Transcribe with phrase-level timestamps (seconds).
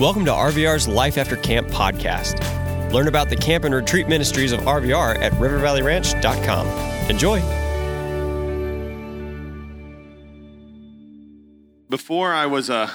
[0.00, 2.40] Welcome to RVR's Life After Camp podcast.
[2.90, 6.66] Learn about the camp and retreat ministries of RVR at rivervalleyranch.com.
[7.10, 7.38] Enjoy.
[11.90, 12.90] Before I was a,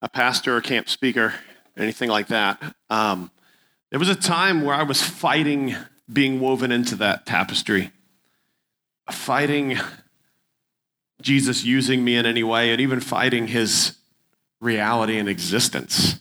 [0.00, 1.34] a pastor or camp speaker,
[1.76, 3.32] anything like that, um,
[3.90, 5.74] there was a time where I was fighting
[6.12, 7.90] being woven into that tapestry,
[9.10, 9.76] fighting
[11.20, 13.96] Jesus using me in any way, and even fighting his
[14.60, 16.20] reality and existence.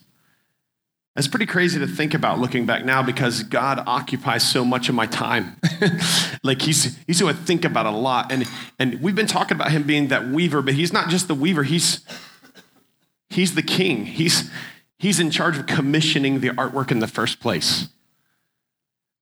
[1.15, 4.95] It's pretty crazy to think about looking back now because God occupies so much of
[4.95, 5.57] my time.
[6.43, 8.31] like he's he's who I think about a lot.
[8.31, 8.45] And
[8.77, 11.63] and we've been talking about him being that weaver, but he's not just the weaver,
[11.63, 12.05] he's
[13.29, 14.05] he's the king.
[14.05, 14.49] He's
[14.97, 17.89] he's in charge of commissioning the artwork in the first place.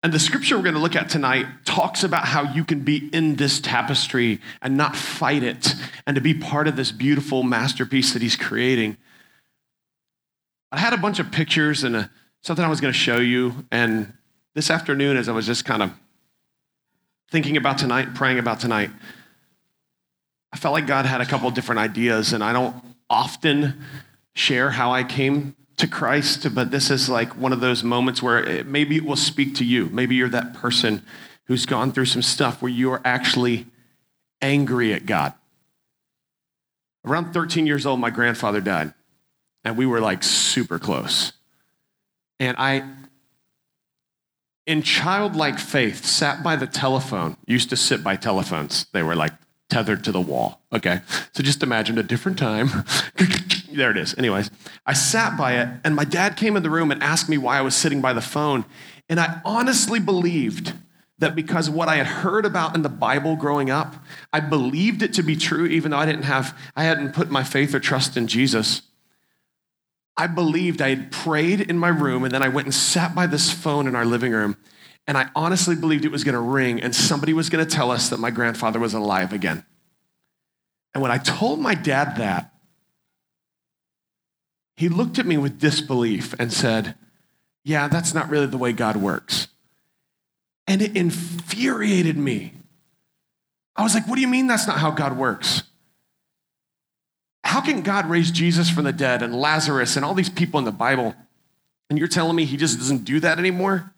[0.03, 3.11] And the scripture we're going to look at tonight talks about how you can be
[3.13, 5.75] in this tapestry and not fight it
[6.07, 8.97] and to be part of this beautiful masterpiece that he's creating.
[10.73, 12.05] I had a bunch of pictures and a, uh,
[12.43, 13.67] something I was going to show you.
[13.71, 14.15] And
[14.55, 15.93] this afternoon, as I was just kind of
[17.31, 18.91] thinking about tonight, praying about tonight,
[20.53, 22.33] I felt like God had a couple different ideas.
[22.33, 22.75] And I don't
[23.11, 23.85] often
[24.35, 28.39] share how I came to Christ, but this is like one of those moments where
[28.39, 29.87] it, maybe it will speak to you.
[29.87, 31.03] Maybe you're that person
[31.45, 33.67] who's gone through some stuff where you are actually
[34.41, 35.35] angry at God.
[37.05, 38.95] Around 13 years old, my grandfather died,
[39.65, 41.33] and we were like super close.
[42.39, 42.89] And I,
[44.67, 48.87] in childlike faith, sat by the telephone, used to sit by telephones.
[48.93, 49.33] They were like
[49.71, 50.61] tethered to the wall.
[50.73, 51.01] Okay.
[51.33, 52.69] So just imagine a different time.
[53.73, 54.17] there it is.
[54.19, 54.51] Anyways,
[54.85, 57.59] I sat by it, and my dad came in the room and asked me why
[57.59, 58.65] I was sitting by the phone.
[59.09, 60.75] And I honestly believed
[61.19, 63.95] that because what I had heard about in the Bible growing up,
[64.33, 67.45] I believed it to be true, even though I didn't have, I hadn't put my
[67.45, 68.83] faith or trust in Jesus.
[70.17, 73.27] I believed I had prayed in my room, and then I went and sat by
[73.27, 74.57] this phone in our living room.
[75.11, 77.91] And I honestly believed it was going to ring, and somebody was going to tell
[77.91, 79.67] us that my grandfather was alive again.
[80.95, 82.55] And when I told my dad that,
[84.77, 86.95] he looked at me with disbelief and said,
[87.65, 89.49] Yeah, that's not really the way God works.
[90.69, 92.53] And it infuriated me.
[93.75, 95.65] I was like, What do you mean that's not how God works?
[97.43, 100.65] How can God raise Jesus from the dead and Lazarus and all these people in
[100.65, 101.17] the Bible?
[101.89, 103.93] And you're telling me he just doesn't do that anymore?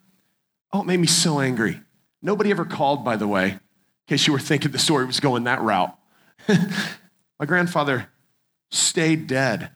[0.73, 1.79] Oh, it made me so angry.
[2.21, 3.59] Nobody ever called, by the way, in
[4.07, 5.95] case you were thinking the story was going that route.
[6.47, 8.09] My grandfather
[8.71, 9.69] stayed dead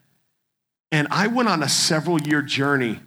[0.91, 2.99] and I went on a several year journey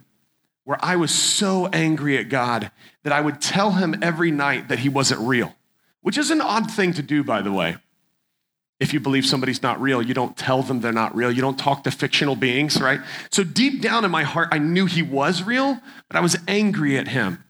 [0.63, 2.71] where I was so angry at God
[3.03, 5.55] that I would tell him every night that he wasn't real,
[6.01, 7.77] which is an odd thing to do, by the way.
[8.79, 11.31] If you believe somebody's not real, you don't tell them they're not real.
[11.31, 12.99] You don't talk to fictional beings, right?
[13.31, 16.97] So deep down in my heart, I knew he was real, but I was angry
[16.97, 17.43] at him.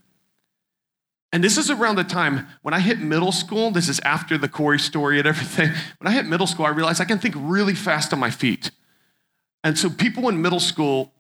[1.34, 3.72] And this is around the time when I hit middle school.
[3.72, 5.70] This is after the Corey story and everything.
[6.00, 8.72] When I hit middle school, I realized I can think really fast on my feet.
[9.64, 11.14] And so people in middle school,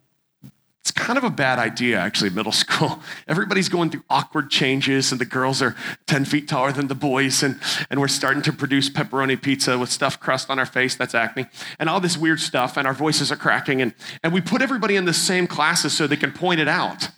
[0.81, 2.99] it's kind of a bad idea, actually, middle school.
[3.27, 5.75] Everybody's going through awkward changes, and the girls are
[6.07, 9.91] 10 feet taller than the boys, and, and we're starting to produce pepperoni pizza with
[9.91, 11.45] stuffed crust on our face, that's acne,
[11.79, 13.81] and all this weird stuff, and our voices are cracking.
[13.81, 17.09] And, and we put everybody in the same classes so they can point it out.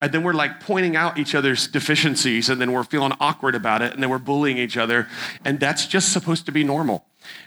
[0.00, 3.82] And then we're like pointing out each other's deficiencies, and then we're feeling awkward about
[3.82, 5.08] it, and then we're bullying each other.
[5.44, 7.04] And that's just supposed to be normal.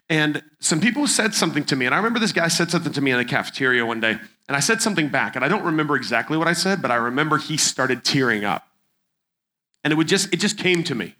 [0.10, 3.02] And some people said something to me, and I remember this guy said something to
[3.02, 5.96] me in the cafeteria one day, and I said something back, and I don't remember
[5.96, 8.68] exactly what I said, but I remember he started tearing up.
[9.84, 11.16] And it would just, it just came to me.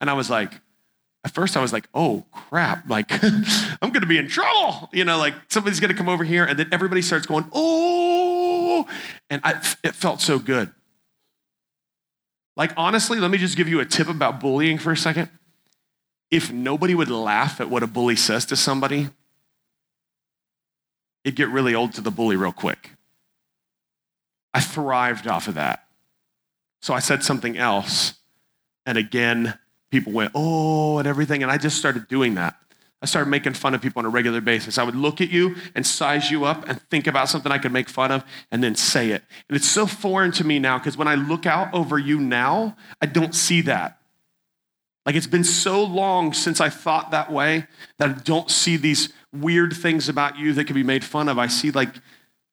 [0.00, 0.54] And I was like,
[1.24, 3.10] at first I was like, oh crap, like
[3.82, 4.88] I'm gonna be in trouble.
[4.92, 8.29] You know, like somebody's gonna come over here, and then everybody starts going, oh,
[9.30, 9.52] and I,
[9.82, 10.70] it felt so good.
[12.56, 15.30] Like, honestly, let me just give you a tip about bullying for a second
[16.30, 19.08] if nobody would laugh at what a bully says to somebody,
[21.24, 22.90] it'd get really old to the bully real quick.
[24.54, 25.84] I thrived off of that.
[26.82, 28.14] So I said something else,
[28.86, 29.58] and again,
[29.90, 32.56] people went, oh, and everything, and I just started doing that.
[33.02, 34.76] I started making fun of people on a regular basis.
[34.76, 37.72] I would look at you and size you up and think about something I could
[37.72, 39.22] make fun of and then say it.
[39.48, 42.76] And it's so foreign to me now because when I look out over you now,
[43.00, 43.98] I don't see that.
[45.06, 47.66] Like it's been so long since I thought that way
[47.98, 51.38] that I don't see these weird things about you that can be made fun of.
[51.38, 51.94] I see like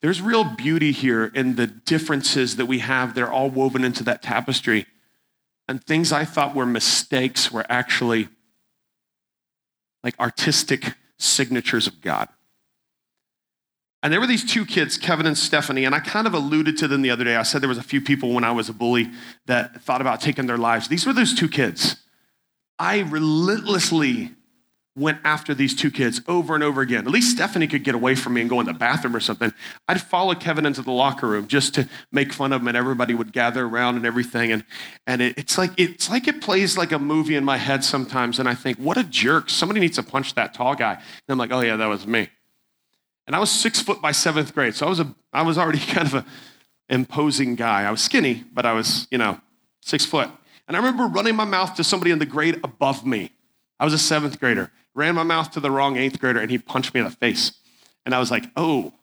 [0.02, 3.16] there's real beauty here in the differences that we have.
[3.16, 4.86] They're all woven into that tapestry.
[5.68, 8.30] And things I thought were mistakes were actually
[10.08, 12.30] like artistic signatures of God.
[14.02, 16.88] And there were these two kids, Kevin and Stephanie, and I kind of alluded to
[16.88, 17.36] them the other day.
[17.36, 19.12] I said there was a few people when I was a bully
[19.48, 20.88] that thought about taking their lives.
[20.88, 21.98] These were those two kids.
[22.80, 24.32] I relentlessly
[24.98, 27.06] went after these two kids over and over again.
[27.06, 29.54] At least Stephanie could get away from me and go in the bathroom or something.
[29.88, 33.14] I'd follow Kevin into the locker room just to make fun of him, and everybody
[33.14, 34.52] would gather around and everything.
[34.52, 34.66] And,
[35.06, 38.40] and it, it's, like, it's like it plays like a movie in my head sometimes.
[38.40, 39.52] And I think, what a jerk.
[39.52, 40.94] Somebody needs to punch that tall guy.
[40.94, 42.30] And I'm like, oh, yeah, that was me.
[43.28, 44.74] And I was six foot by seventh grade.
[44.74, 46.26] So I was, a, I was already kind of an
[46.90, 47.84] imposing guy.
[47.84, 49.40] I was skinny, but I was, you know,
[49.82, 50.30] six foot.
[50.68, 53.32] And I remember running my mouth to somebody in the grade above me.
[53.80, 56.58] I was a seventh grader ran my mouth to the wrong eighth grader, and he
[56.58, 57.54] punched me in the face.
[58.06, 58.94] And I was like, oh,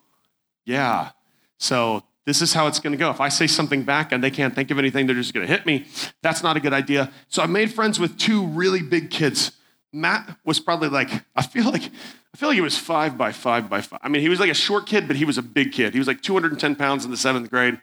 [0.65, 1.11] yeah.
[1.57, 3.09] So this is how it's going to go.
[3.09, 5.51] If I say something back and they can't think of anything, they're just going to
[5.51, 5.85] hit me.
[6.21, 7.11] That's not a good idea.
[7.29, 9.53] So I made friends with two really big kids.
[9.93, 13.69] Matt was probably like, I feel like, I feel like he was five by five
[13.69, 14.01] by five.
[14.03, 15.93] I mean, he was like a short kid, but he was a big kid.
[15.93, 17.79] He was like 210 pounds in the seventh grade.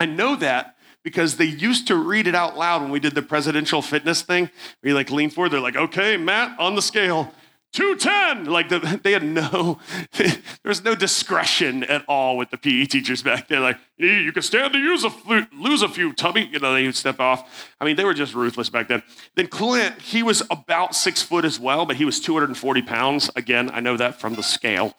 [0.00, 3.22] I know that because they used to read it out loud when we did the
[3.22, 4.50] presidential fitness thing.
[4.82, 7.32] We like lean forward, they're like, okay, Matt, on the scale,
[7.72, 8.46] 210.
[8.46, 9.78] Like the, they had no,
[10.12, 10.32] there
[10.64, 13.62] was no discretion at all with the PE teachers back then.
[13.62, 15.12] Like, you can stand to use a
[15.52, 16.48] lose a few, Tubby.
[16.50, 17.74] You know, they would step off.
[17.80, 19.02] I mean, they were just ruthless back then.
[19.34, 23.30] Then Clint, he was about six foot as well, but he was 240 pounds.
[23.36, 24.94] Again, I know that from the scale.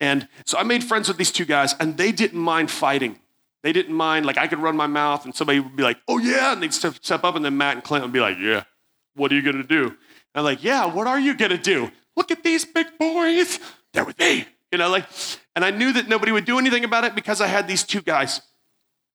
[0.00, 3.18] And so I made friends with these two guys, and they didn't mind fighting.
[3.62, 6.18] They didn't mind, like, I could run my mouth and somebody would be like, oh,
[6.18, 6.52] yeah.
[6.52, 8.64] And they'd step, step up, and then Matt and Clint would be like, yeah,
[9.14, 9.84] what are you to do?
[9.84, 9.96] And
[10.34, 11.90] I'm like, yeah, what are you to do?
[12.16, 13.58] Look at these big boys.
[13.92, 14.46] They're with me.
[14.70, 15.06] You know, like,
[15.54, 18.00] and I knew that nobody would do anything about it because I had these two
[18.00, 18.40] guys.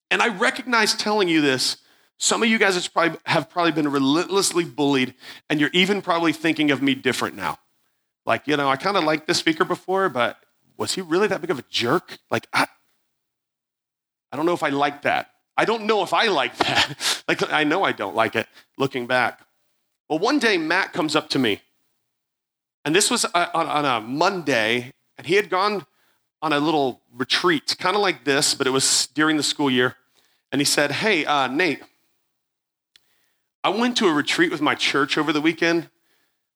[0.09, 1.77] And I recognize telling you this.
[2.19, 5.13] Some of you guys have probably, have probably been relentlessly bullied,
[5.49, 7.59] and you're even probably thinking of me different now.
[8.25, 10.37] Like, you know, I kind of liked this speaker before, but
[10.77, 12.17] was he really that big of a jerk?
[12.31, 12.67] Like, I,
[14.31, 15.31] I don't know if I like that.
[15.55, 17.23] I don't know if I like that.
[17.27, 18.47] like, I know I don't like it
[18.77, 19.41] looking back.
[20.09, 21.61] Well, one day Matt comes up to me,
[22.85, 25.85] and this was uh, on a Monday, and he had gone
[26.41, 29.95] on a little retreat, kind of like this, but it was during the school year.
[30.51, 31.81] And he said, Hey, uh, Nate,
[33.63, 35.89] I went to a retreat with my church over the weekend,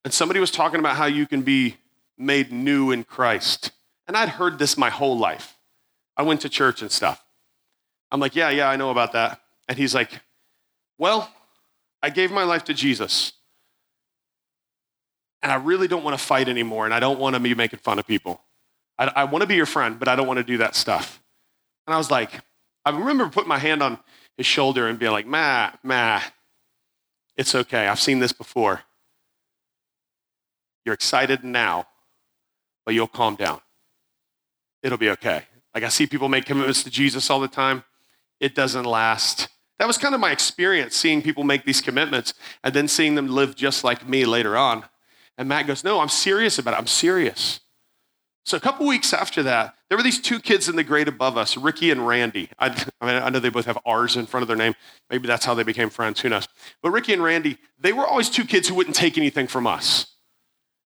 [0.05, 1.77] and somebody was talking about how you can be
[2.17, 3.71] made new in Christ.
[4.07, 5.57] And I'd heard this my whole life.
[6.15, 7.23] I went to church and stuff.
[8.11, 9.41] I'm like, yeah, yeah, I know about that.
[9.69, 10.19] And he's like,
[10.97, 11.31] well,
[12.03, 13.31] I gave my life to Jesus.
[15.41, 16.85] And I really don't want to fight anymore.
[16.85, 18.41] And I don't want to be making fun of people.
[18.99, 21.21] I, I want to be your friend, but I don't want to do that stuff.
[21.87, 22.41] And I was like,
[22.85, 23.97] I remember putting my hand on
[24.37, 26.33] his shoulder and being like, Matt, Matt,
[27.37, 27.87] it's okay.
[27.87, 28.81] I've seen this before.
[30.85, 31.87] You're excited now,
[32.85, 33.61] but you'll calm down.
[34.83, 35.43] It'll be okay.
[35.73, 37.83] Like I see people make commitments to Jesus all the time
[38.41, 39.47] it doesn't last.
[39.79, 42.33] That was kind of my experience seeing people make these commitments
[42.63, 44.83] and then seeing them live just like me later on.
[45.37, 46.77] And Matt goes, No, I'm serious about it.
[46.77, 47.61] I'm serious.
[48.43, 51.37] So a couple weeks after that, there were these two kids in the grade above
[51.37, 52.49] us, Ricky and Randy.
[52.57, 52.67] I,
[52.99, 54.73] I, mean, I know they both have R's in front of their name.
[55.11, 56.19] Maybe that's how they became friends.
[56.21, 56.47] Who knows?
[56.81, 60.07] But Ricky and Randy, they were always two kids who wouldn't take anything from us.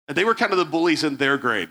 [0.09, 1.69] And they were kind of the bullies in their grade.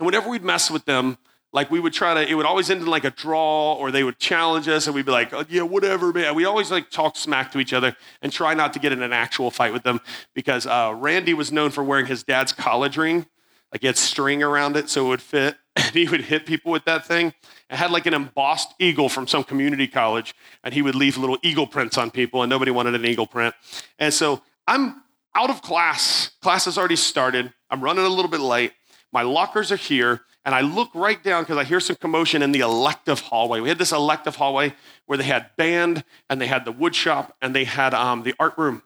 [0.00, 1.18] And whenever we'd mess with them,
[1.52, 4.04] like we would try to, it would always end in like a draw or they
[4.04, 6.34] would challenge us and we'd be like, oh, yeah, whatever, man.
[6.34, 9.12] We always like talk smack to each other and try not to get in an
[9.12, 10.00] actual fight with them
[10.34, 13.26] because uh, Randy was known for wearing his dad's college ring.
[13.72, 15.56] Like he had string around it so it would fit.
[15.78, 17.32] And he would hit people with that thing.
[17.70, 20.34] It had like an embossed eagle from some community college.
[20.64, 23.54] And he would leave little eagle prints on people and nobody wanted an eagle print.
[23.96, 25.02] And so I'm
[25.36, 26.32] out of class.
[26.42, 27.54] Class has already started.
[27.70, 28.72] I'm running a little bit late.
[29.12, 32.52] My lockers are here and I look right down because I hear some commotion in
[32.52, 33.60] the elective hallway.
[33.60, 34.72] We had this elective hallway
[35.04, 38.34] where they had band and they had the wood shop and they had um, the
[38.40, 38.82] art room.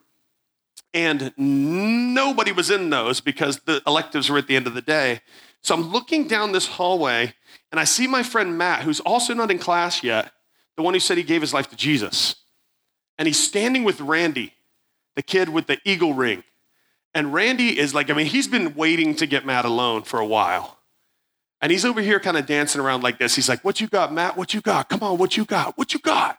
[0.93, 5.21] And nobody was in those because the electives were at the end of the day.
[5.63, 7.33] So I'm looking down this hallway
[7.71, 10.33] and I see my friend Matt, who's also not in class yet,
[10.77, 12.35] the one who said he gave his life to Jesus.
[13.19, 14.53] And he's standing with Randy,
[15.15, 16.43] the kid with the eagle ring.
[17.15, 20.27] And Randy is like, I mean, he's been waiting to get Matt alone for a
[20.27, 20.81] while.
[21.63, 23.37] And he's over here kind of dancing around like this.
[23.37, 24.37] He's like, What you got, Matt?
[24.37, 24.89] What you got?
[24.89, 25.79] Come on, what you got?
[25.79, 26.31] What you got?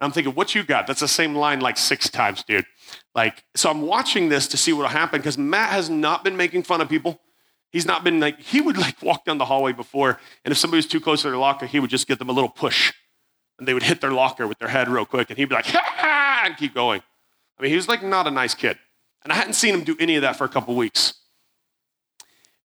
[0.00, 0.88] And I'm thinking, What you got?
[0.88, 2.66] That's the same line like six times, dude.
[3.14, 6.64] Like, so I'm watching this to see what'll happen because Matt has not been making
[6.64, 7.20] fun of people.
[7.70, 10.78] He's not been like, he would like walk down the hallway before, and if somebody
[10.78, 12.92] was too close to their locker, he would just give them a little push.
[13.58, 15.66] And they would hit their locker with their head real quick, and he'd be like,
[15.66, 17.02] ha, and keep going.
[17.58, 18.78] I mean, he was like not a nice kid.
[19.22, 21.14] And I hadn't seen him do any of that for a couple weeks.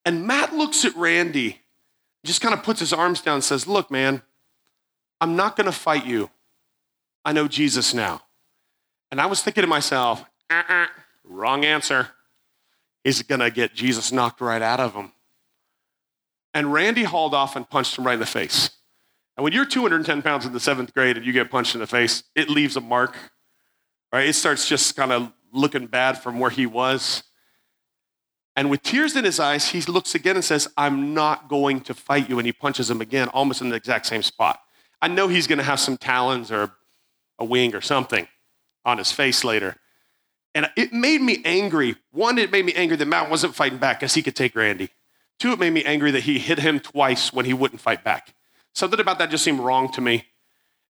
[0.05, 1.59] And Matt looks at Randy
[2.25, 4.21] just kind of puts his arms down and says, Look, man,
[5.19, 6.29] I'm not going to fight you.
[7.25, 8.21] I know Jesus now.
[9.11, 10.87] And I was thinking to myself, uh-uh,
[11.23, 12.09] wrong answer.
[13.03, 15.11] He's going to get Jesus knocked right out of him.
[16.53, 18.69] And Randy hauled off and punched him right in the face.
[19.35, 21.87] And when you're 210 pounds in the seventh grade and you get punched in the
[21.87, 23.15] face, it leaves a mark,
[24.11, 24.27] right?
[24.27, 27.23] It starts just kind of looking bad from where he was.
[28.55, 31.93] And with tears in his eyes, he looks again and says, I'm not going to
[31.93, 32.37] fight you.
[32.37, 34.59] And he punches him again, almost in the exact same spot.
[35.01, 36.71] I know he's going to have some talons or
[37.39, 38.27] a wing or something
[38.85, 39.75] on his face later.
[40.55, 41.95] And it made me angry.
[42.11, 44.89] One, it made me angry that Matt wasn't fighting back because he could take Randy.
[45.39, 48.35] Two, it made me angry that he hit him twice when he wouldn't fight back.
[48.75, 50.25] Something about that just seemed wrong to me.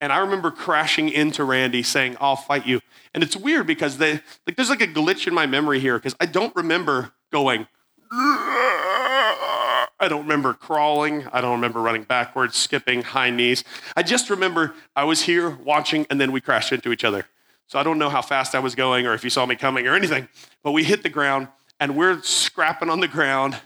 [0.01, 2.81] And I remember crashing into Randy saying, I'll fight you.
[3.13, 6.15] And it's weird because they, like, there's like a glitch in my memory here because
[6.19, 7.67] I don't remember going,
[8.11, 11.25] I don't remember crawling.
[11.31, 13.63] I don't remember running backwards, skipping, high knees.
[13.95, 17.25] I just remember I was here watching and then we crashed into each other.
[17.67, 19.87] So I don't know how fast I was going or if you saw me coming
[19.87, 20.27] or anything,
[20.61, 21.47] but we hit the ground
[21.79, 23.57] and we're scrapping on the ground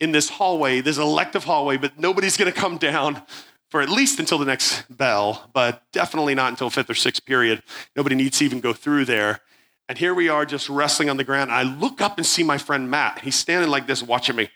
[0.00, 3.22] in this hallway, this elective hallway, but nobody's gonna come down
[3.68, 7.62] for at least until the next bell, but definitely not until fifth or sixth period.
[7.94, 9.40] Nobody needs to even go through there.
[9.88, 11.50] And here we are just wrestling on the ground.
[11.50, 13.20] I look up and see my friend Matt.
[13.20, 14.50] He's standing like this watching me.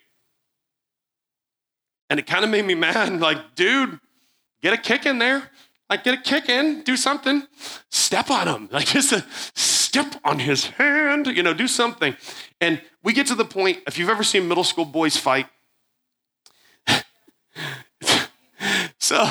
[2.11, 3.21] And it kind of made me mad.
[3.21, 3.99] Like, dude,
[4.63, 5.51] get a kick in there.
[5.89, 7.47] Like, get a kick in, do something.
[7.91, 8.69] Step on him.
[8.73, 12.17] Like, just a step on his hand, you know, do something.
[12.63, 15.47] And we get to the point, if you've ever seen middle school boys fight,
[19.03, 19.27] so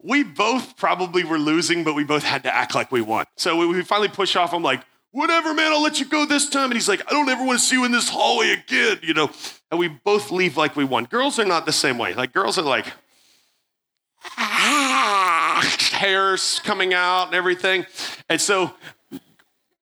[0.00, 3.26] we both probably were losing, but we both had to act like we won.
[3.36, 4.54] So we finally push off.
[4.54, 6.66] I'm like, whatever, man, I'll let you go this time.
[6.66, 9.12] And he's like, I don't ever want to see you in this hallway again, you
[9.12, 9.32] know.
[9.72, 11.06] And we both leave like we won.
[11.06, 12.14] Girls are not the same way.
[12.14, 12.86] Like, girls are like,
[14.36, 17.84] hairs coming out and everything.
[18.28, 18.74] And so,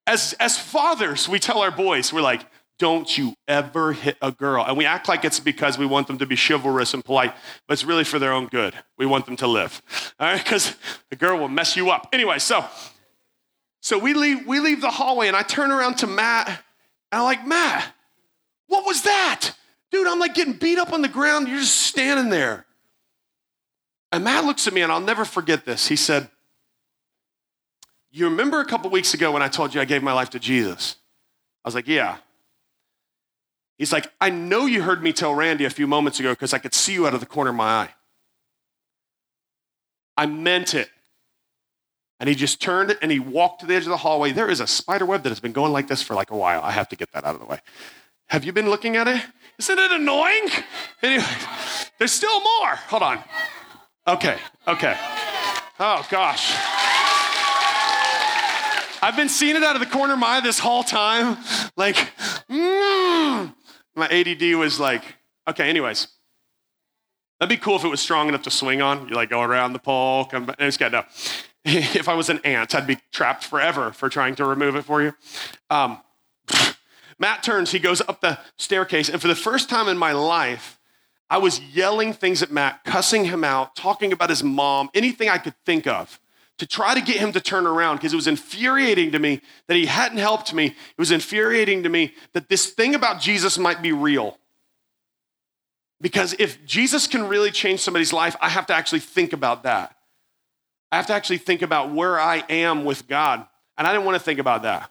[0.06, 2.46] as, as fathers, we tell our boys, we're like,
[2.82, 4.64] don't you ever hit a girl.
[4.66, 7.32] And we act like it's because we want them to be chivalrous and polite,
[7.68, 8.74] but it's really for their own good.
[8.98, 9.80] We want them to live,
[10.18, 10.42] all right?
[10.42, 10.74] Because
[11.08, 12.08] the girl will mess you up.
[12.12, 12.64] Anyway, so
[13.82, 17.22] so we leave, we leave the hallway, and I turn around to Matt, and I'm
[17.22, 17.86] like, Matt,
[18.66, 19.52] what was that?
[19.92, 21.46] Dude, I'm like getting beat up on the ground.
[21.46, 22.66] You're just standing there.
[24.10, 25.86] And Matt looks at me, and I'll never forget this.
[25.86, 26.28] He said,
[28.10, 30.40] You remember a couple weeks ago when I told you I gave my life to
[30.40, 30.96] Jesus?
[31.64, 32.18] I was like, Yeah.
[33.82, 36.58] He's like, I know you heard me tell Randy a few moments ago because I
[36.58, 37.88] could see you out of the corner of my eye.
[40.16, 40.88] I meant it.
[42.20, 44.30] And he just turned and he walked to the edge of the hallway.
[44.30, 46.60] There is a spider web that has been going like this for like a while.
[46.62, 47.58] I have to get that out of the way.
[48.28, 49.20] Have you been looking at it?
[49.58, 50.48] Isn't it annoying?
[51.02, 51.24] Anyway,
[51.98, 52.76] there's still more.
[52.86, 53.18] Hold on.
[54.06, 54.96] Okay, okay.
[55.80, 56.54] Oh, gosh.
[59.02, 61.36] I've been seeing it out of the corner of my eye this whole time.
[61.76, 61.96] Like,
[62.48, 63.31] mm.
[63.94, 65.02] My ADD was like,
[65.48, 66.08] okay, anyways.
[67.38, 69.08] That'd be cool if it was strong enough to swing on.
[69.08, 70.56] You like go around the pole, come back.
[70.60, 71.04] It's got no.
[71.64, 75.02] if I was an ant, I'd be trapped forever for trying to remove it for
[75.02, 75.12] you.
[75.68, 76.00] Um,
[77.18, 80.78] Matt turns, he goes up the staircase, and for the first time in my life,
[81.30, 85.38] I was yelling things at Matt, cussing him out, talking about his mom, anything I
[85.38, 86.20] could think of
[86.62, 89.76] to try to get him to turn around because it was infuriating to me that
[89.76, 90.66] he hadn't helped me.
[90.66, 94.38] It was infuriating to me that this thing about Jesus might be real.
[96.00, 99.96] Because if Jesus can really change somebody's life, I have to actually think about that.
[100.92, 103.44] I have to actually think about where I am with God.
[103.76, 104.88] And I didn't want to think about that.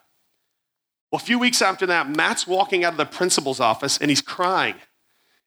[1.10, 4.20] Well, a few weeks after that, Matt's walking out of the principal's office and he's
[4.20, 4.74] crying.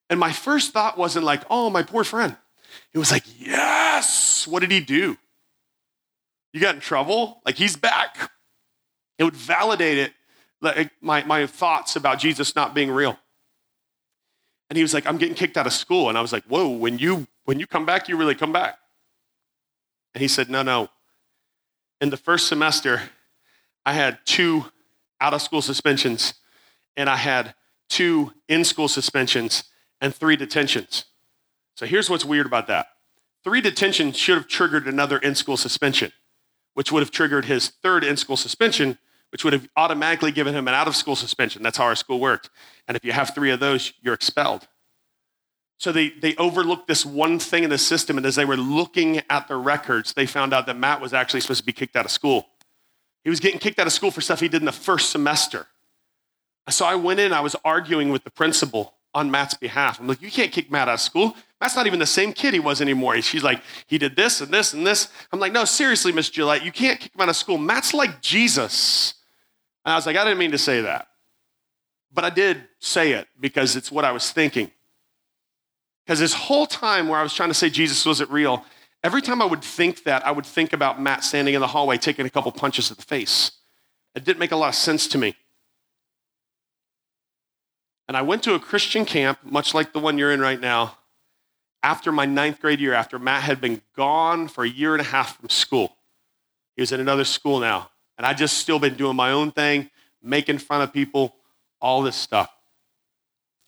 [0.10, 2.36] And my first thought wasn't like, oh, my poor friend.
[2.96, 5.20] It was like, yes, what did he do?
[6.56, 7.42] You got in trouble?
[7.46, 8.32] Like, he's back.
[9.20, 10.14] It would validate it,
[10.62, 13.20] like my, my thoughts about Jesus not being real.
[14.70, 16.08] And he was like, I'm getting kicked out of school.
[16.08, 18.78] And I was like, whoa, when you when you come back, you really come back.
[20.14, 20.88] And he said, No, no.
[22.00, 23.02] In the first semester,
[23.86, 24.64] I had two
[25.20, 26.36] out of school suspensions,
[26.96, 27.54] and I had
[27.90, 29.66] two in school suspensions
[30.00, 31.04] and three detentions.
[31.76, 32.88] So here's what's weird about that
[33.44, 36.14] three detentions should have triggered another in school suspension,
[36.76, 39.00] which would have triggered his third in school suspension,
[39.32, 41.64] which would have automatically given him an out of school suspension.
[41.64, 42.50] That's how our school worked.
[42.88, 44.68] And if you have three of those, you're expelled.
[45.78, 49.22] So they, they overlooked this one thing in the system, and as they were looking
[49.30, 52.06] at the records, they found out that Matt was actually supposed to be kicked out
[52.06, 52.48] of school.
[53.24, 55.68] He was getting kicked out of school for stuff he did in the first semester.
[56.70, 60.00] So I went in, I was arguing with the principal on Matt's behalf.
[60.00, 61.36] I'm like, you can't kick Matt out of school.
[61.62, 63.20] Matt's not even the same kid he was anymore.
[63.22, 65.08] She's like, he did this and this and this.
[65.32, 67.58] I'm like, no, seriously, Miss Gillette, you can't kick him out of school.
[67.58, 69.14] Matt's like Jesus.
[69.86, 71.08] And I was like, I didn't mean to say that.
[72.14, 74.70] But I did say it because it's what I was thinking.
[76.06, 78.66] Because this whole time where I was trying to say Jesus wasn't real,
[79.02, 81.98] every time I would think that, I would think about Matt standing in the hallway
[81.98, 83.52] taking a couple punches to the face.
[84.14, 85.36] It didn't make a lot of sense to me.
[88.08, 90.98] And I went to a Christian camp, much like the one you're in right now,
[91.82, 95.06] after my ninth grade year, after Matt had been gone for a year and a
[95.06, 95.98] half from school.
[96.76, 97.90] He was in another school now.
[98.18, 99.90] And I just still been doing my own thing,
[100.22, 101.36] making fun of people,
[101.82, 102.50] all this stuff.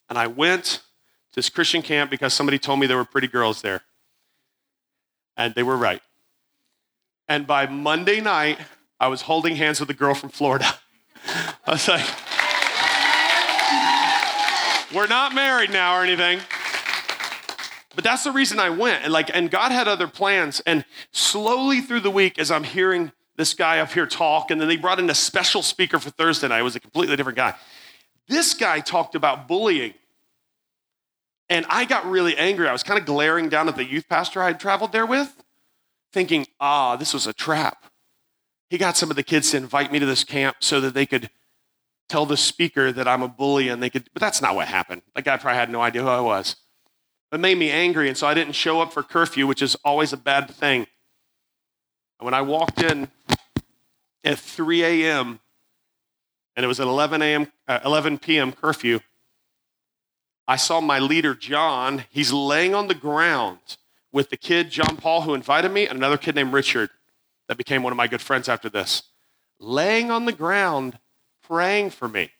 [0.10, 3.62] And I went to this Christian camp because somebody told me there were pretty girls
[3.62, 3.82] there.
[5.36, 6.02] And they were right.
[7.28, 8.58] And by Monday night,
[9.00, 10.68] I was holding hands with a girl from Florida.
[11.28, 12.06] I was like,
[14.94, 16.40] we're not married now or anything.
[17.96, 19.04] But that's the reason I went.
[19.04, 20.62] And like, and God had other plans.
[20.66, 24.68] And slowly through the week, as I'm hearing this guy up here talk, and then
[24.68, 26.60] they brought in a special speaker for Thursday night.
[26.60, 27.56] It was a completely different guy.
[28.28, 29.94] This guy talked about bullying.
[31.50, 32.68] And I got really angry.
[32.68, 35.34] I was kind of glaring down at the youth pastor I had traveled there with,
[36.12, 37.86] thinking, ah, this was a trap.
[38.70, 41.06] He got some of the kids to invite me to this camp so that they
[41.06, 41.30] could
[42.08, 45.02] tell the speaker that I'm a bully and they could, but that's not what happened.
[45.16, 46.56] That guy probably had no idea who I was.
[47.32, 50.14] It made me angry, and so I didn't show up for curfew, which is always
[50.14, 50.88] a bad thing.
[52.20, 53.10] And when I walked in
[54.24, 55.40] at 3 a.m.,
[56.56, 58.52] and it was at 11 a.m., uh, 11 p.m.
[58.52, 59.00] curfew,
[60.48, 62.06] I saw my leader, John.
[62.10, 63.78] He's laying on the ground
[64.14, 66.90] with the kid, John Paul, who invited me, and another kid named Richard
[67.50, 69.04] that became one of my good friends after this.
[69.60, 71.00] Laying on the ground,
[71.48, 72.32] praying for me.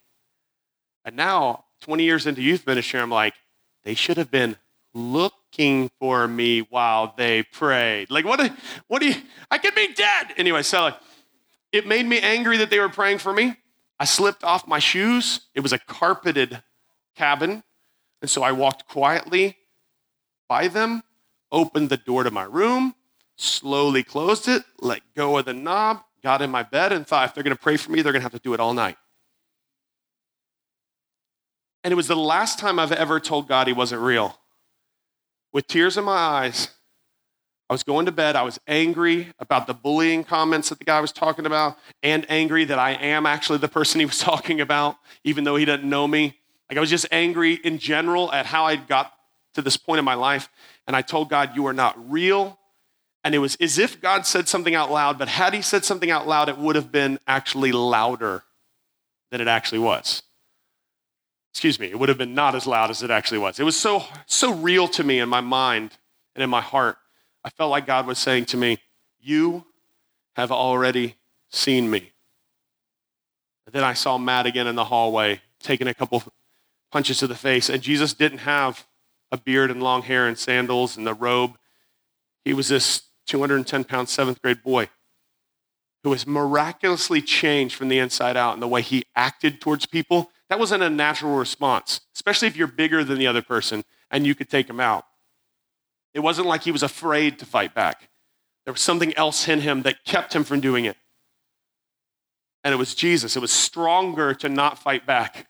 [1.06, 3.34] And now, 20 years into youth ministry, I'm like,
[3.84, 4.58] they should have been
[4.94, 8.10] looking for me while they prayed.
[8.10, 8.52] Like, what?
[8.88, 9.16] What do you?
[9.50, 10.64] I could be dead anyway.
[10.64, 10.96] So, like,
[11.72, 13.56] it made me angry that they were praying for me.
[14.00, 15.42] I slipped off my shoes.
[15.56, 16.62] It was a carpeted
[17.16, 17.64] cabin,
[18.22, 19.58] and so I walked quietly
[20.48, 21.04] by them,
[21.52, 22.96] opened the door to my room,
[23.38, 27.34] slowly closed it, let go of the knob, got in my bed, and thought if
[27.34, 28.98] they're going to pray for me, they're going to have to do it all night.
[31.84, 34.40] And it was the last time I've ever told God he wasn't real.
[35.54, 36.70] With tears in my eyes,
[37.70, 38.36] I was going to bed.
[38.36, 42.66] I was angry about the bullying comments that the guy was talking about, and angry
[42.66, 46.08] that I am actually the person he was talking about, even though he didn't know
[46.08, 46.38] me.
[46.70, 49.14] Like I was just angry in general at how I got
[49.54, 50.50] to this point in my life.
[50.86, 52.60] And I told God, You are not real.
[53.28, 56.10] And it was as if God said something out loud, but had he said something
[56.10, 58.46] out loud, it would have been actually louder
[59.32, 60.24] than it actually was
[61.52, 63.60] excuse me, it would have been not as loud as it actually was.
[63.60, 65.98] It was so, so real to me in my mind
[66.36, 66.98] and in my heart.
[67.44, 68.78] I felt like God was saying to me,
[69.20, 69.66] You
[70.36, 71.16] have already
[71.50, 72.12] seen me.
[73.66, 76.22] And then I saw Matt again in the hallway, taking a couple
[76.92, 77.70] punches to the face.
[77.70, 78.86] And Jesus didn't have
[79.32, 81.58] a beard and long hair and sandals and the robe.
[82.46, 84.90] He was this 210 pound seventh grade boy
[86.04, 90.32] who was miraculously changed from the inside out in the way he acted towards people
[90.50, 94.34] that wasn't a natural response, especially if you're bigger than the other person and you
[94.34, 95.06] could take him out.
[96.14, 98.10] It wasn't like he was afraid to fight back.
[98.66, 100.98] There was something else in him that kept him from doing it.
[102.64, 103.36] And it was Jesus.
[103.36, 105.48] It was stronger to not fight back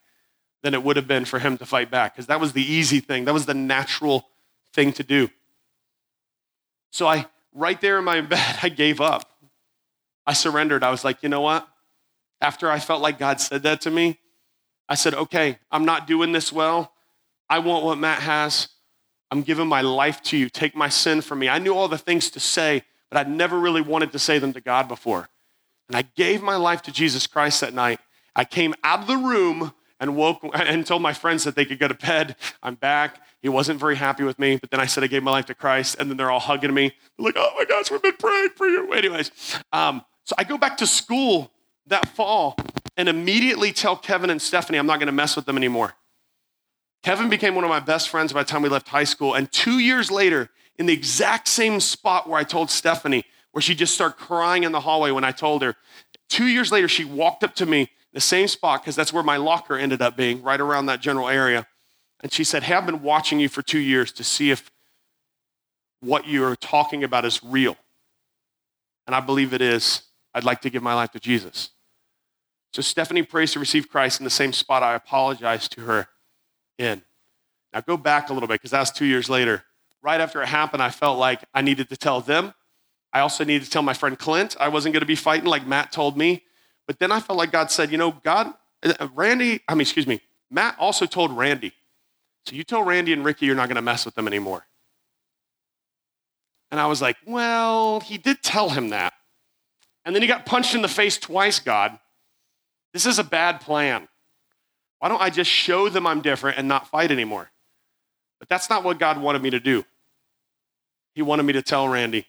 [0.64, 3.00] than it would have been for him to fight back because that was the easy
[3.00, 3.26] thing.
[3.26, 4.28] That was the natural
[4.74, 5.30] thing to do.
[6.92, 9.30] So I, right there in my bed, I gave up.
[10.26, 10.84] I surrendered.
[10.84, 11.68] I was like, you know what?
[12.40, 14.20] After I felt like God said that to me,
[14.88, 16.94] I said, okay, I'm not doing this well.
[17.50, 18.70] I want what Matt has.
[19.32, 20.50] I'm giving my life to you.
[20.50, 21.50] Take my sin from me.
[21.50, 24.54] I knew all the things to say, but I'd never really wanted to say them
[24.54, 25.28] to God before.
[25.88, 28.00] And I gave my life to Jesus Christ that night.
[28.36, 31.80] I came out of the room and woke and told my friends that they could
[31.80, 32.36] go to bed.
[32.62, 33.22] I'm back.
[33.42, 35.56] He wasn't very happy with me, but then I said I gave my life to
[35.56, 36.94] Christ, and then they're all hugging me.
[37.18, 39.32] They're like, "Oh my gosh, we've been praying for you." Anyways,
[39.72, 41.52] um, so I go back to school
[41.86, 42.58] that fall,
[42.98, 45.94] and immediately tell Kevin and Stephanie I'm not going to mess with them anymore.
[47.04, 49.36] Kevin became one of my best friends by the time we left high school.
[49.36, 53.76] And two years later, in the exact same spot where I told Stephanie, where she
[53.76, 55.76] just started crying in the hallway when I told her,
[56.28, 59.38] two years later, she walked up to me, the same spot, because that's where my
[59.38, 61.68] locker ended up being, right around that general area.
[62.22, 64.72] And she said, Hey, I've been watching you for two years to see if
[66.00, 67.78] what you're talking about is real.
[69.06, 70.04] And I believe it is.
[70.34, 71.70] I'd like to give my life to Jesus.
[72.74, 76.08] So Stephanie prays to receive Christ in the same spot I apologized to her
[76.78, 77.02] in.
[77.74, 79.64] Now go back a little bit because that was two years later.
[80.04, 82.54] Right after it happened, I felt like I needed to tell them.
[83.12, 85.66] I also needed to tell my friend Clint I wasn't going to be fighting like
[85.66, 86.44] Matt told me.
[86.86, 88.54] But then I felt like God said, you know, God,
[88.84, 91.74] uh, Randy, I mean, excuse me, Matt also told Randy.
[92.48, 94.66] So you tell Randy and Ricky you're not going to mess with them anymore.
[96.72, 99.12] And I was like, well, he did tell him that.
[100.06, 102.00] And then he got punched in the face twice, God.
[102.94, 104.08] This is a bad plan.
[105.00, 107.52] Why don't I just show them I'm different and not fight anymore?
[108.40, 109.84] But that's not what God wanted me to do.
[111.16, 112.28] He wanted me to tell Randy.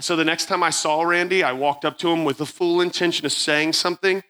[0.00, 2.80] So the next time I saw Randy, I walked up to him with the full
[2.80, 4.22] intention of saying something.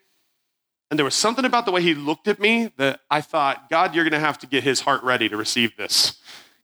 [0.89, 3.95] And there was something about the way he looked at me that I thought, God,
[3.95, 6.17] you're going to have to get his heart ready to receive this.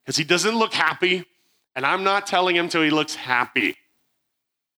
[0.03, 1.25] Because he doesn't look happy,
[1.75, 3.75] and I'm not telling him till he looks happy.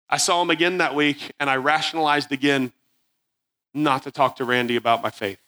[0.10, 2.72] I saw him again that week, and I rationalized again
[3.74, 5.40] not to talk to Randy about my faith.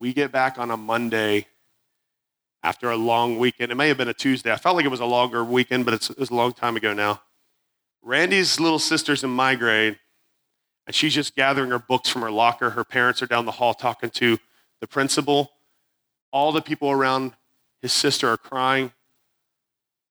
[0.00, 1.46] We get back on a Monday
[2.62, 3.70] after a long weekend.
[3.70, 4.50] It may have been a Tuesday.
[4.52, 6.94] I felt like it was a longer weekend, but it was a long time ago
[6.94, 7.20] now.
[8.02, 9.98] Randy's little sister's in my grade,
[10.86, 12.70] and she's just gathering her books from her locker.
[12.70, 14.38] Her parents are down the hall talking to
[14.80, 15.52] the principal.
[16.30, 17.32] All the people around
[17.80, 18.92] his sister are crying.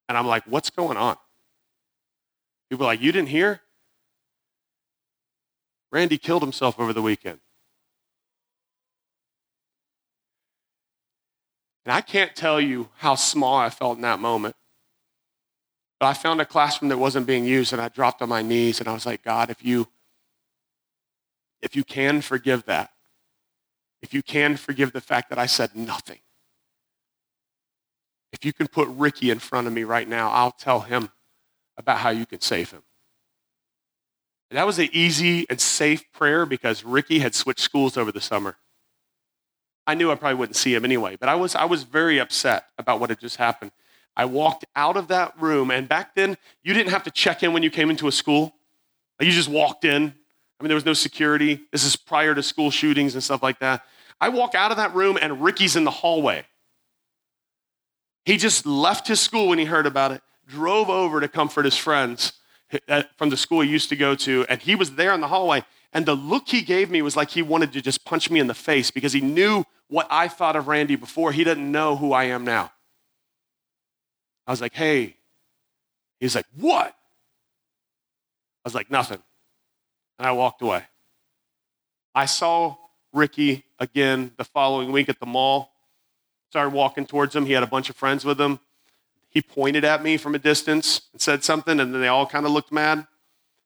[0.09, 1.17] And I'm like, what's going on?
[2.69, 3.61] People are like, you didn't hear?
[5.91, 7.39] Randy killed himself over the weekend.
[11.85, 14.55] And I can't tell you how small I felt in that moment.
[15.99, 18.79] But I found a classroom that wasn't being used and I dropped on my knees
[18.79, 19.87] and I was like, God, if you
[21.63, 22.91] if you can forgive that,
[24.01, 26.19] if you can forgive the fact that I said nothing,
[28.33, 31.09] if you can put Ricky in front of me right now, I'll tell him
[31.77, 32.83] about how you can save him.
[34.49, 38.21] And that was an easy and safe prayer because Ricky had switched schools over the
[38.21, 38.57] summer.
[39.87, 42.65] I knew I probably wouldn't see him anyway, but I was, I was very upset
[42.77, 43.71] about what had just happened.
[44.15, 47.53] I walked out of that room, and back then, you didn't have to check in
[47.53, 48.53] when you came into a school.
[49.19, 50.13] You just walked in.
[50.63, 51.59] I mean, there was no security.
[51.73, 53.83] This is prior to school shootings and stuff like that.
[54.21, 56.45] I walk out of that room, and Ricky's in the hallway.
[58.23, 61.75] He just left his school when he heard about it, drove over to comfort his
[61.75, 62.31] friends
[62.87, 65.27] uh, from the school he used to go to, and he was there in the
[65.27, 65.65] hallway.
[65.91, 68.47] And the look he gave me was like he wanted to just punch me in
[68.47, 71.33] the face because he knew what I thought of Randy before.
[71.33, 72.71] He didn't know who I am now.
[74.47, 75.17] I was like, hey.
[76.21, 76.87] He's like, what?
[76.87, 76.93] I
[78.63, 79.21] was like, nothing.
[80.23, 80.83] And I walked away.
[82.15, 82.77] I saw
[83.11, 85.73] Ricky again the following week at the mall.
[86.49, 87.45] Started walking towards him.
[87.45, 88.61] He had a bunch of friends with him.
[89.27, 92.45] He pointed at me from a distance and said something, and then they all kind
[92.45, 93.05] of looked mad.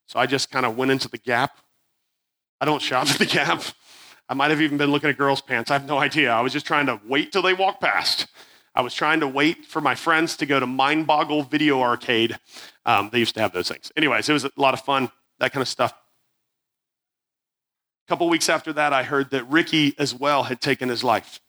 [0.08, 1.60] So I just kind of went into the gap
[2.60, 3.62] I don't shop at the Gap.
[4.30, 5.72] I might have even been looking at girls' pants.
[5.72, 6.32] I have no idea.
[6.32, 8.28] I was just trying to wait till they walked past.
[8.76, 12.38] I was trying to wait for my friends to go to Mind Boggle Video Arcade.
[12.86, 13.92] Um, they used to have those things.
[13.96, 15.94] Anyways, it was a lot of fun, that kind of stuff.
[18.08, 21.42] Couple weeks after that, I heard that Ricky as well had taken his life.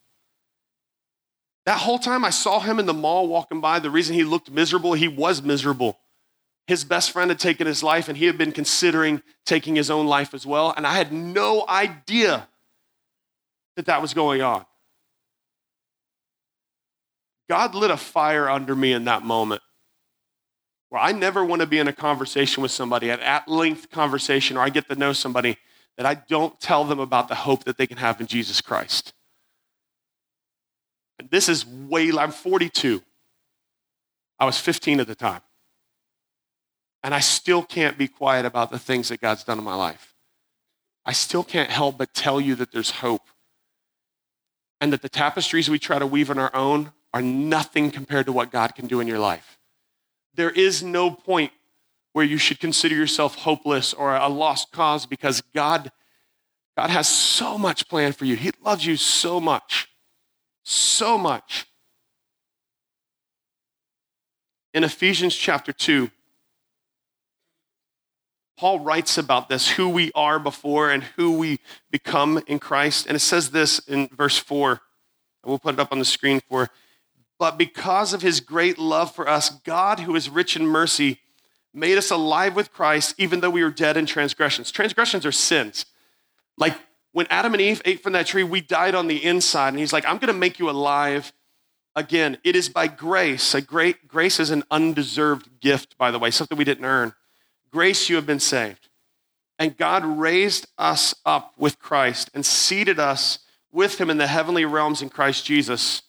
[1.66, 4.50] That whole time I saw him in the mall walking by, the reason he looked
[4.50, 5.98] miserable, he was miserable
[6.68, 10.06] his best friend had taken his life and he had been considering taking his own
[10.06, 10.74] life as well.
[10.76, 12.46] And I had no idea
[13.74, 14.66] that that was going on.
[17.48, 19.62] God lit a fire under me in that moment
[20.90, 24.58] where I never want to be in a conversation with somebody, an at length conversation,
[24.58, 25.56] or I get to know somebody
[25.98, 29.12] that I don't tell them about the hope that they can have in Jesus Christ.
[31.18, 33.02] And this is way, I'm 42.
[34.38, 35.42] I was 15 at the time.
[37.02, 40.14] And I still can't be quiet about the things that God's done in my life.
[41.04, 43.28] I still can't help but tell you that there's hope.
[44.80, 48.32] And that the tapestries we try to weave on our own are nothing compared to
[48.32, 49.58] what God can do in your life.
[50.34, 51.50] There is no point
[52.18, 55.92] where you should consider yourself hopeless or a lost cause because God,
[56.76, 58.34] God has so much planned for you.
[58.34, 59.86] He loves you so much,
[60.64, 61.68] so much.
[64.74, 66.10] In Ephesians chapter 2,
[68.56, 71.60] Paul writes about this, who we are before and who we
[71.92, 73.06] become in Christ.
[73.06, 74.80] And it says this in verse 4.
[75.44, 76.68] We'll put it up on the screen for.
[77.38, 81.20] But because of his great love for us, God, who is rich in mercy,
[81.78, 84.70] made us alive with Christ, even though we were dead in transgressions.
[84.70, 85.86] Transgressions are sins.
[86.56, 86.76] Like
[87.12, 89.68] when Adam and Eve ate from that tree, we died on the inside.
[89.68, 91.32] And he's like, I'm going to make you alive
[91.94, 92.38] again.
[92.44, 93.54] It is by grace.
[93.54, 97.14] A great grace is an undeserved gift, by the way, something we didn't earn
[97.70, 98.88] grace you have been saved.
[99.58, 103.40] And God raised us up with Christ and seated us
[103.72, 106.02] with him in the heavenly realms in Christ Jesus,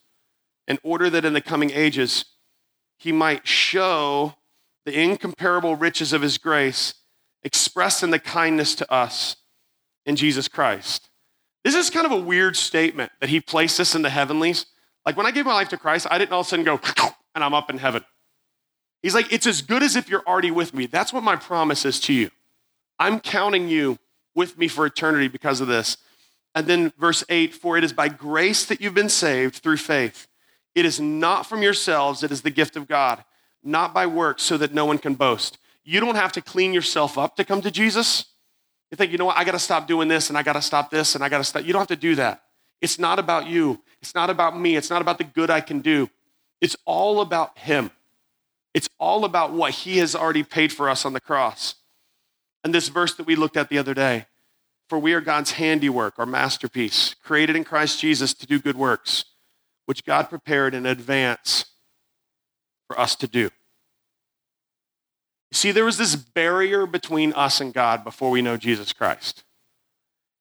[0.67, 2.25] in order that in the coming ages
[2.97, 4.35] he might show
[4.85, 6.93] the incomparable riches of his grace
[7.43, 9.35] expressed in the kindness to us
[10.05, 11.09] in Jesus Christ.
[11.63, 14.65] This is kind of a weird statement that he placed us in the heavenlies.
[15.05, 16.79] Like when I gave my life to Christ, I didn't all of a sudden go,
[17.35, 18.03] and I'm up in heaven.
[19.01, 20.85] He's like, it's as good as if you're already with me.
[20.85, 22.31] That's what my promise is to you.
[22.97, 23.97] I'm counting you
[24.35, 25.97] with me for eternity because of this.
[26.53, 30.27] And then verse 8 For it is by grace that you've been saved through faith.
[30.75, 33.23] It is not from yourselves, it is the gift of God,
[33.63, 35.57] not by works, so that no one can boast.
[35.83, 38.25] You don't have to clean yourself up to come to Jesus.
[38.91, 41.15] You think, you know what, I gotta stop doing this and I gotta stop this
[41.15, 41.65] and I gotta stop.
[41.65, 42.43] You don't have to do that.
[42.81, 43.81] It's not about you.
[44.01, 44.75] It's not about me.
[44.75, 46.09] It's not about the good I can do.
[46.61, 47.91] It's all about Him.
[48.73, 51.75] It's all about what He has already paid for us on the cross.
[52.63, 54.25] And this verse that we looked at the other day
[54.89, 59.25] for we are God's handiwork, our masterpiece, created in Christ Jesus to do good works,
[59.85, 61.65] which God prepared in advance
[62.89, 63.51] for us to do.
[65.51, 69.43] See, there was this barrier between us and God before we know Jesus Christ.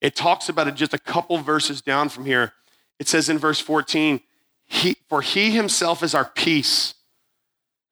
[0.00, 2.54] It talks about it just a couple verses down from here.
[2.98, 4.20] It says in verse 14,
[4.64, 6.94] he, For he himself is our peace,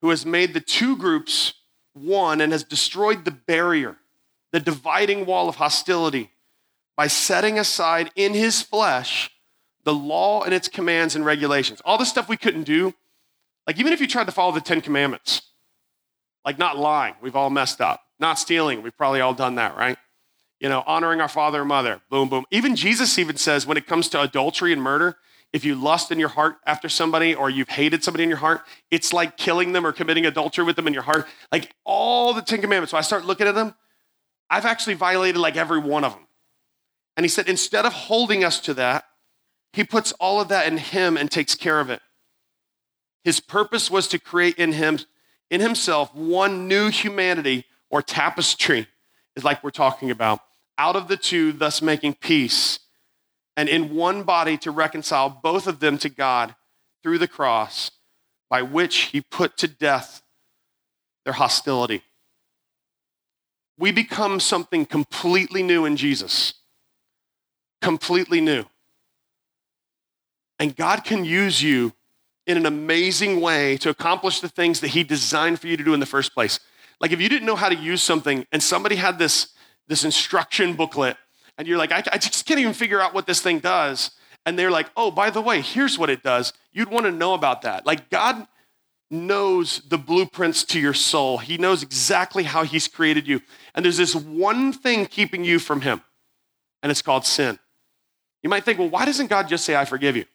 [0.01, 1.53] who has made the two groups
[1.93, 3.97] one and has destroyed the barrier,
[4.51, 6.31] the dividing wall of hostility
[6.95, 9.29] by setting aside in his flesh
[9.83, 11.79] the law and its commands and regulations.
[11.85, 12.95] All the stuff we couldn't do,
[13.67, 15.41] like even if you tried to follow the Ten Commandments,
[16.45, 18.01] like not lying, we've all messed up.
[18.19, 19.97] Not stealing, we've probably all done that, right?
[20.59, 22.45] You know, honoring our father and mother, boom, boom.
[22.49, 25.17] Even Jesus even says when it comes to adultery and murder,
[25.53, 28.61] if you lust in your heart after somebody or you've hated somebody in your heart,
[28.89, 31.27] it's like killing them or committing adultery with them in your heart.
[31.51, 32.91] Like all the Ten Commandments.
[32.91, 33.75] So I start looking at them,
[34.49, 36.27] I've actually violated like every one of them.
[37.15, 39.05] And he said, instead of holding us to that,
[39.73, 42.01] he puts all of that in him and takes care of it.
[43.23, 44.99] His purpose was to create in him,
[45.49, 48.87] in himself, one new humanity or tapestry,
[49.35, 50.39] is like we're talking about,
[50.77, 52.79] out of the two, thus making peace,
[53.55, 56.55] and in one body to reconcile both of them to God
[57.03, 57.91] through the cross,
[58.49, 60.21] by which he put to death
[61.25, 62.01] their hostility.
[63.77, 66.53] We become something completely new in Jesus
[67.81, 68.65] completely new.
[70.59, 71.93] And God can use you
[72.47, 75.93] in an amazing way to accomplish the things that He designed for you to do
[75.93, 76.59] in the first place.
[76.99, 79.49] Like if you didn't know how to use something and somebody had this,
[79.87, 81.17] this instruction booklet
[81.57, 84.11] and you're like, I, I just can't even figure out what this thing does.
[84.45, 86.53] And they're like, oh, by the way, here's what it does.
[86.71, 87.85] You'd want to know about that.
[87.85, 88.47] Like God
[89.09, 93.41] knows the blueprints to your soul, He knows exactly how He's created you.
[93.75, 96.01] And there's this one thing keeping you from Him,
[96.83, 97.59] and it's called sin.
[98.43, 100.25] You might think, well, why doesn't God just say, I forgive you?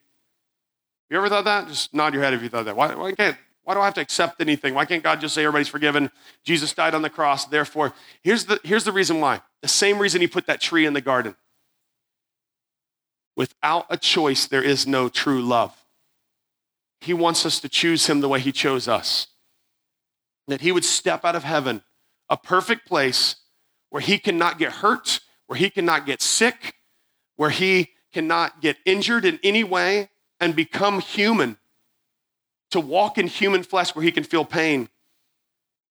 [1.13, 1.69] You ever thought that?
[1.69, 2.75] Just nod your head if you thought that.
[2.75, 4.73] Why, why, can't, why do I have to accept anything?
[4.73, 6.11] Why can't God just say everybody's forgiven?
[6.43, 7.93] Jesus died on the cross, therefore.
[8.23, 9.43] Here's the, here's the reason why.
[9.61, 11.37] The same reason he put that tree in the garden.
[13.37, 15.77] Without a choice, there is no true love.
[17.03, 19.27] He wants us to choose him the way he chose us.
[20.49, 21.83] That he would step out of heaven,
[22.31, 23.37] a perfect place
[23.91, 26.77] where he cannot get hurt, where he cannot get sick,
[27.37, 30.09] where he cannot get injured in any way
[30.43, 31.57] and become human,
[32.73, 34.89] to walk in human flesh where he can feel pain,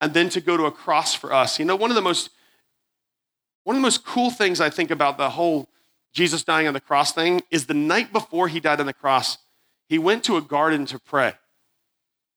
[0.01, 1.57] and then to go to a cross for us.
[1.57, 2.29] You know, one of the most
[3.63, 5.69] one of the most cool things I think about the whole
[6.13, 9.37] Jesus dying on the cross thing is the night before he died on the cross,
[9.87, 11.33] he went to a garden to pray.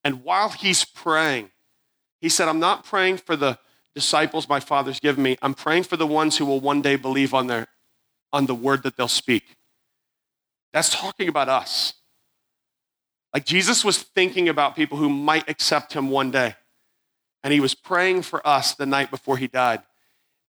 [0.05, 1.51] And while he's praying,
[2.21, 3.59] he said, I'm not praying for the
[3.95, 5.39] disciples my father's given me.
[5.41, 7.67] I'm praying for the ones who will one day believe on their
[8.33, 9.57] on the word that they'll speak.
[10.73, 11.95] That's talking about us.
[13.35, 16.55] Like Jesus was thinking about people who might accept him one day.
[17.43, 19.83] And he was praying for us the night before he died.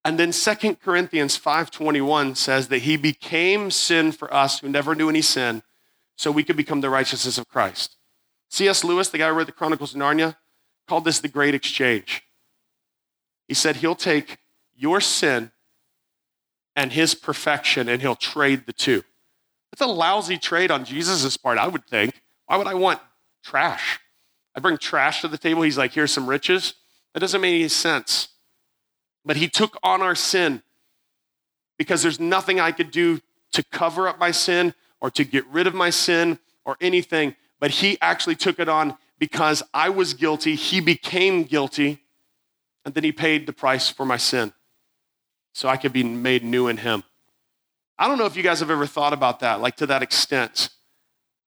[0.02, 5.10] And then Second Corinthians 5:21 says that he became sin for us who never knew
[5.10, 5.62] any sin
[6.16, 7.96] so we could become the righteousness of Christ.
[8.48, 8.82] C.S.
[8.82, 10.36] Lewis, the guy who wrote the Chronicles of Narnia,
[10.88, 12.22] called this the great exchange.
[13.46, 14.38] He said he'll take
[14.74, 15.52] your sin
[16.74, 19.04] and his perfection, and he'll trade the two.
[19.72, 22.22] It's a lousy trade on Jesus' part, I would think.
[22.50, 22.98] Why would I want
[23.44, 24.00] trash?
[24.56, 25.62] I bring trash to the table.
[25.62, 26.74] He's like, here's some riches.
[27.14, 28.26] That doesn't make any sense.
[29.24, 30.60] But he took on our sin
[31.78, 33.20] because there's nothing I could do
[33.52, 37.36] to cover up my sin or to get rid of my sin or anything.
[37.60, 40.56] But he actually took it on because I was guilty.
[40.56, 42.02] He became guilty.
[42.84, 44.52] And then he paid the price for my sin
[45.52, 47.04] so I could be made new in him.
[47.96, 50.70] I don't know if you guys have ever thought about that, like to that extent,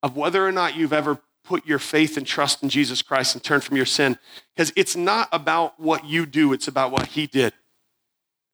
[0.04, 3.44] of whether or not you've ever put your faith and trust in Jesus Christ and
[3.44, 4.20] turned from your sin.
[4.56, 7.54] Because it's not about what you do, it's about what He did.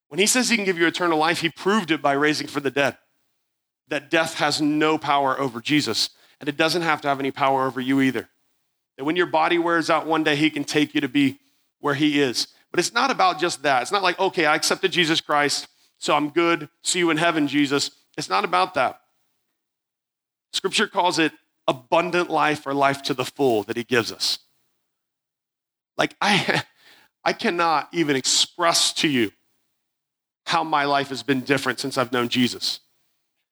[0.07, 2.63] When He says He can give you eternal life, He proved it by raising from
[2.63, 2.97] the dead.
[3.89, 7.65] That death has no power over Jesus, and it doesn't have to have any power
[7.65, 8.29] over you either.
[8.97, 11.39] That when your body wears out one day, He can take you to be
[11.79, 12.47] where He is.
[12.71, 13.81] But it's not about just that.
[13.81, 16.69] It's not like, okay, I accepted Jesus Christ, so I'm good.
[16.83, 17.89] See you in heaven, Jesus.
[18.17, 19.01] It's not about that.
[20.53, 21.31] Scripture calls it
[21.67, 24.39] abundant life or life to the full that he gives us.
[25.97, 26.63] Like I
[27.23, 29.31] I cannot even express to you
[30.45, 32.79] how my life has been different since I've known Jesus.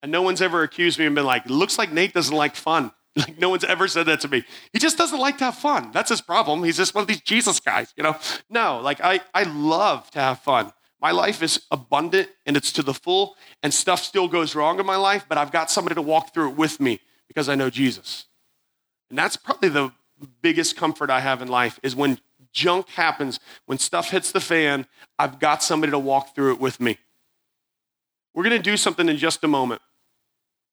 [0.01, 2.91] And no one's ever accused me and been like, looks like Nate doesn't like fun.
[3.17, 4.43] Like no one's ever said that to me.
[4.73, 5.89] He just doesn't like to have fun.
[5.91, 6.63] That's his problem.
[6.63, 8.15] He's just one of these Jesus guys, you know?
[8.47, 10.71] No, like I, I love to have fun.
[10.99, 14.85] My life is abundant and it's to the full, and stuff still goes wrong in
[14.85, 17.69] my life, but I've got somebody to walk through it with me because I know
[17.69, 18.25] Jesus.
[19.09, 19.91] And that's probably the
[20.41, 22.19] biggest comfort I have in life is when
[22.51, 24.87] junk happens, when stuff hits the fan,
[25.19, 26.97] I've got somebody to walk through it with me.
[28.33, 29.81] We're going to do something in just a moment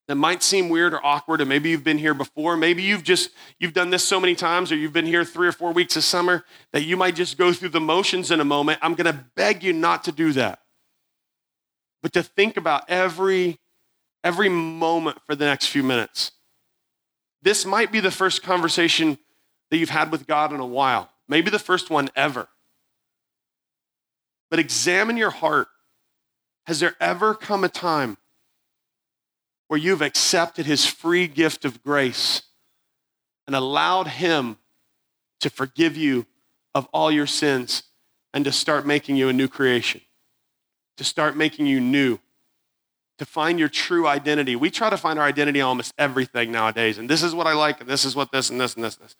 [0.06, 2.56] that might seem weird or awkward and maybe you've been here before.
[2.56, 5.52] Maybe you've just you've done this so many times or you've been here three or
[5.52, 8.78] four weeks of summer that you might just go through the motions in a moment.
[8.82, 10.60] I'm going to beg you not to do that.
[12.02, 13.58] But to think about every
[14.22, 16.32] every moment for the next few minutes.
[17.42, 19.18] This might be the first conversation
[19.70, 21.10] that you've had with god in a while.
[21.28, 22.48] Maybe the first one ever.
[24.50, 25.68] But examine your heart.
[26.66, 28.16] Has there ever come a time
[29.74, 32.42] where you've accepted his free gift of grace
[33.48, 34.56] and allowed him
[35.40, 36.24] to forgive you
[36.76, 37.82] of all your sins
[38.32, 40.00] and to start making you a new creation,
[40.96, 42.20] to start making you new,
[43.18, 44.54] to find your true identity.
[44.54, 47.54] We try to find our identity in almost everything nowadays, and this is what I
[47.54, 49.16] like, and this is what this, and this, and this, and this.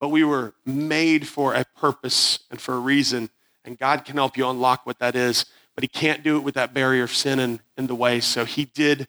[0.00, 3.30] But we were made for a purpose and for a reason,
[3.64, 6.56] and God can help you unlock what that is, but He can't do it with
[6.56, 8.20] that barrier of sin in, in the way.
[8.20, 9.08] So He did